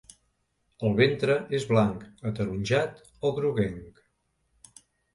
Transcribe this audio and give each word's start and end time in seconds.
El 0.89 0.95
ventre 0.99 1.35
és 1.59 1.69
blanc, 1.73 2.03
ataronjat 2.31 3.07
o 3.31 3.35
groguenc. 3.39 4.07